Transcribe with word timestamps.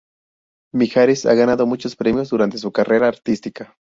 Mijares 0.73 1.27
ha 1.27 1.35
ganado 1.35 1.67
muchos 1.67 1.95
premios 1.95 2.29
durante 2.31 2.57
su 2.57 2.71
carrera 2.71 3.07
artística. 3.07 3.77